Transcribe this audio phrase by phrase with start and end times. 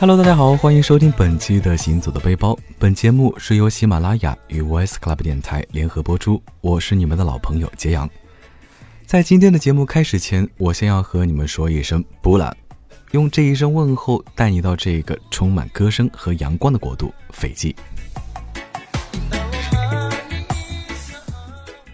[0.00, 2.52] Hello，大家好，欢迎收听本期的《行走的背包》。
[2.78, 8.08] 本节目是由喜马拉雅与 Voice Club 电台联合播出，我是你们的老朋友杰阳。
[9.04, 12.54] 在今天的节目开始前，我先要和你们说一声“布拉”，
[13.10, 17.74] 用这一声问候带你到这个充满歌声和阳光的国度——斐济。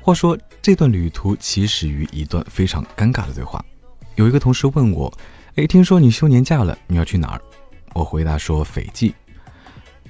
[0.02, 3.64] 话说，这段旅途起始于一段非常尴尬的对话。
[4.16, 5.10] 有一个同事问我
[5.56, 7.40] ：“哎，听说你休年假了，你要去哪儿？”
[7.94, 9.14] 我回答说：“斐济。”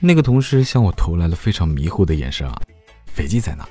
[0.00, 2.60] 那个同事向我投来了非常迷糊的眼神啊，
[3.06, 3.68] 斐济在哪？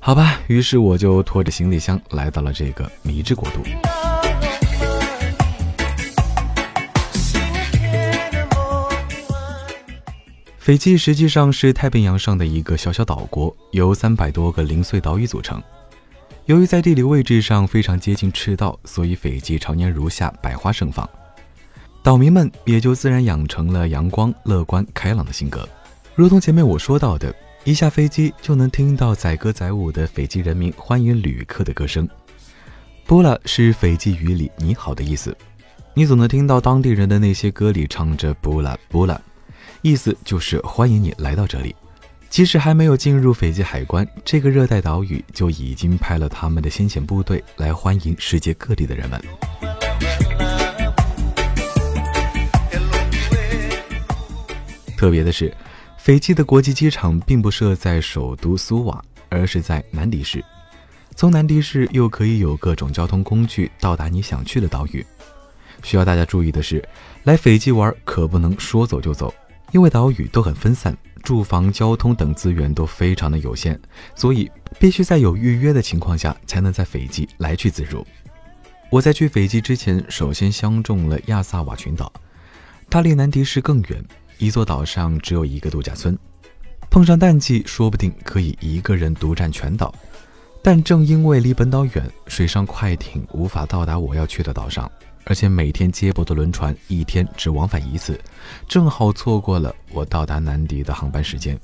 [0.00, 3.60] 好吧，于是我就拖着行李箱来到了这个迷之国度。
[10.58, 15.62] 斐济实际上是太平洋上的一个小小岛国，由三百多个零碎岛屿组成。
[16.46, 21.08] 由于在地理位置上非常接近赤道，所以斐济常年如夏，百花盛放。
[22.06, 25.68] 岛民们也就自然养成了阳光、乐观、开朗的性格，
[26.14, 32.08] 如同前面我说到的，一下飞机就能听到载歌载舞的斐济人民欢迎旅客的歌声。
[33.06, 35.36] 波拉是斐济语里“你好”的意思，
[35.94, 39.20] 你总能听到当地人的那些歌里唱着“波拉波拉”，
[39.82, 41.74] 意思就是欢迎你来到这里。
[42.30, 49.20] 即使还没有进入斐济海关，这个热带岛屿就已经派了他们的先遣部队来欢迎世界各地的人们。
[54.96, 55.54] 特别的是，
[55.98, 60.42] 斐济的国际机场并不设在首都苏瓦，而是在南迪市。
[61.14, 65.04] 从南迪市又可以有各种交通工具到达你想去的岛屿。
[65.82, 66.82] 需要大家注意的是，
[67.24, 69.32] 来斐济玩可不能说走就走，
[69.72, 73.78] 因为岛屿都很分散，住房、交通等资源都非常的有限，
[74.14, 78.06] 所以必须在有预约的情况下才能在斐济来去自如。
[78.90, 82.12] 我在去斐济之前，首先相中了亚萨瓦群岛，
[82.88, 84.04] 它离南迪市更远。
[84.38, 86.18] 一座岛上只有一个度假村，
[86.90, 89.94] 碰上淡季，说不定可以一个人独占全岛。
[90.62, 94.90] 但正因为离本岛远，水上快艇无法到达我要去的岛上，
[95.24, 98.20] 而且每天接驳的轮船一天只往返一次，
[98.68, 101.58] 正好错过了我到达南迪的航班时间。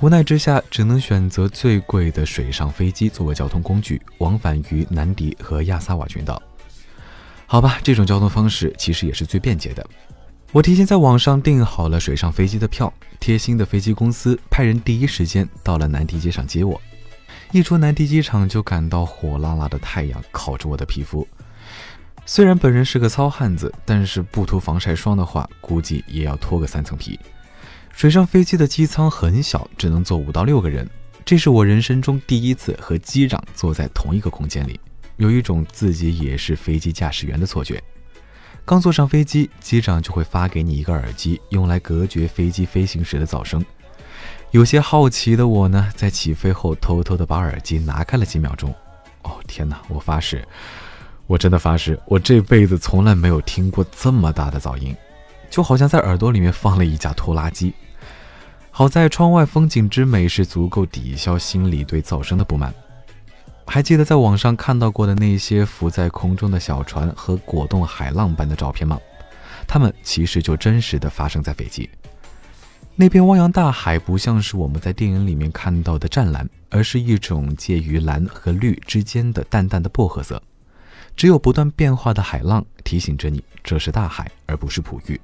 [0.00, 6.40] 无奈之下，只能选择最贵的水上飞机作为交通工具，往返于南迪和亚萨瓦群岛。
[7.46, 9.86] 好吧，这种交通方式其实也是最便捷的。
[10.52, 16.78] 我提前在网上订好了水上飞机的票，贴心的飞机公司派人第一时间到了南迪机场接我。
[17.52, 21.26] 一出南迪机场，就感到火辣辣的太阳烤着我的皮肤。
[22.26, 27.18] 虽然本人是个糙汉子，但是不涂防晒霜的话，估计也要脱个三层皮。
[27.94, 30.86] 水上飞机的机舱很小，只能坐五到六个人。
[31.24, 34.78] 这是我人生中第一次和机长坐在同一个空间里，
[35.16, 37.82] 有一种自己也是飞机驾驶员的错觉。
[38.64, 43.64] 刚坐上飞机，机长就会发给你一个耳机，用来隔绝飞机飞行时的噪声。
[44.52, 48.72] 有些好奇的我呢，在起飞后偷偷的把耳机拿开了几秒钟。
[49.22, 49.78] 哦天哪！
[49.88, 50.46] 我发誓，
[51.26, 54.94] 我真的发誓，我这辈子从来没有听过这么大的噪音，
[55.50, 57.74] 就好像在耳朵里面放了一架拖拉机。
[58.70, 62.72] 好在窗外风景之美是足够抵消心里对噪声的不满。
[63.66, 68.98] 还记得在网上看到过的那些浮在空中的小船和果冻海浪般的照片吗？
[69.66, 71.88] 它们其实就真实的发生在斐济。
[72.94, 80.42] 那片汪洋大海不像是我们在电影里面看到的湛蓝，而是一种介于蓝和绿之间的淡淡的薄荷色。
[81.16, 85.18] 只有不断变化的海浪提醒着你，这是大海，而不是璞玉。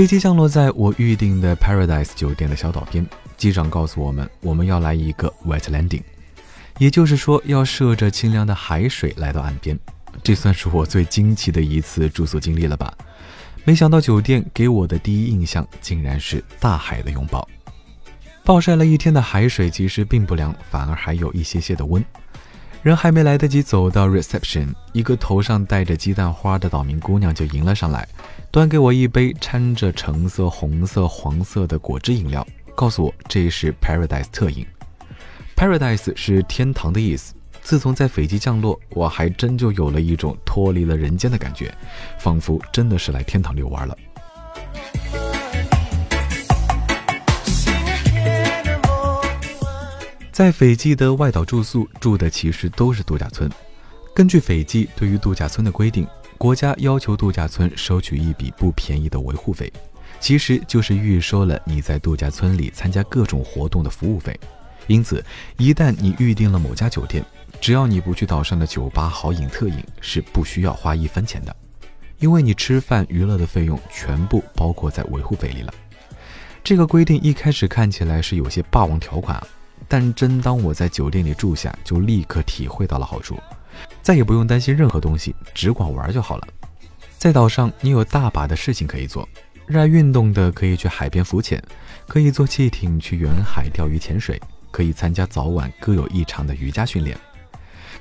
[0.00, 3.06] 飞机降落在我预定的 Paradise 酒店的小岛边，
[3.36, 6.00] 机长告诉我们，我们要来一个 Wet Landing，
[6.78, 9.78] 也就是说要涉着清凉的海水来到岸边。
[10.22, 12.96] 这算是我最惊奇的一次住宿经历了吧？
[13.64, 17.46] 没想到酒店给我的第一印象竟然是大海的拥抱。
[18.42, 22.02] 暴晒了一天的海水其实并不凉，反而还有一些些的温。
[22.82, 28.08] 人还没来得及走到 reception，一个头上戴着鸡蛋花的岛民姑娘就迎了上来，
[28.50, 34.66] 端给我一杯掺着橙色、红色、黄色的果汁饮料，告诉我这是 Paradise 特饮。
[35.54, 37.34] Paradise 是天堂的意思。
[37.62, 41.72] 自从在斐济降落，我还真就有了一种脱离了人间的感觉，
[42.18, 43.94] 仿佛真的是来天堂遛弯了。
[50.40, 53.46] 在斐济的外岛住宿，住的其实都是度假村。
[54.14, 56.06] 根据斐济对于度假村的规定，
[56.38, 59.70] 国家要求度假村收取一笔不便宜的维护费，
[60.18, 64.34] 其实就是预收了你在度假村里参加各种活动的服务费。
[64.86, 65.22] 因此，
[65.58, 67.22] 一旦你预定了某家酒店，
[67.60, 71.54] 只要你不去岛上的酒吧豪饮特饮，是不需要花一分钱的，
[72.18, 75.74] 因为你吃饭娱乐的费用全部包括在维护费里了。
[76.64, 79.46] 这个规定一开始看起来是有些霸王条款啊，
[79.90, 83.36] 但真当我在酒店里住下，就立刻体会到了好处，
[84.02, 86.46] 再也不用担心任何东西，只管玩就好了。
[87.18, 89.28] 在岛上，你有大把的事情可以做。
[89.66, 91.60] 热爱运动的可以去海边浮潜，
[92.06, 94.40] 可以坐汽艇去远海钓鱼潜水，
[94.70, 97.18] 可以参加早晚各有异常的瑜伽训练。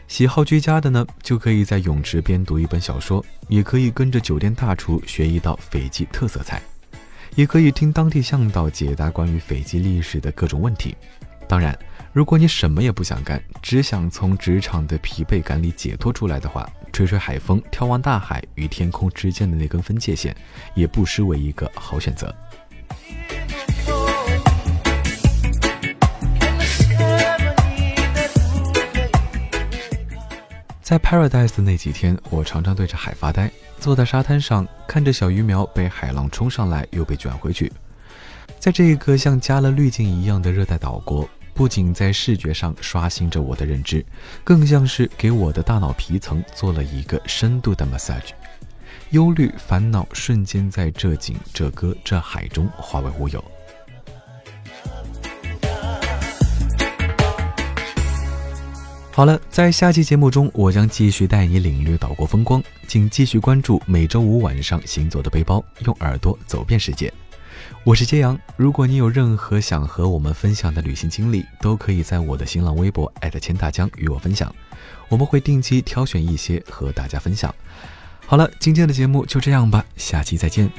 [0.08, 6.62] 喜好居家的呢，就可以在泳池边读一本小说，也可以跟着酒店大厨学一道斐济特色菜，
[7.36, 10.96] 也可以听当地向导解答关于斐济历史的各种问题。
[11.50, 11.76] 当然，
[12.14, 20.36] 如果你什么也不想干，只想从职场的疲惫感里解脱出来的话，吹吹海风，眺望大海与天空之间的那根分界线，
[20.76, 22.32] 也不失为一个好选择。
[30.84, 33.50] 在 Paradise 的那几天，我常常对着海发呆，
[33.80, 37.72] 坐在沙滩上，看着小鱼苗被海浪冲上来又被卷回去。
[38.60, 41.28] 在这个像加了滤镜一样的热带岛国，
[41.60, 44.06] 不仅在视觉上刷新着我的认知，
[44.46, 48.30] 更像是给我的大脑皮层做了一个深度的 massage，
[49.10, 53.44] 忧虑、烦恼瞬间在这景、这歌、这海中化为乌有。
[59.12, 67.14] 好了，在下期节目中，我将继续带你领略岛国风光，请继续关注每周五晚上行走的背包，用耳朵走遍世界。
[67.84, 73.12] 我是揭阳，如果你有任何想和我们分享的旅行经历，都可以在我的新浪微博
[73.42, 74.54] 钱大江与我分享，
[75.08, 77.54] 我们会定期挑选一些和大家分享。
[78.26, 80.70] 好了，今天的节目就这样吧，下期再见。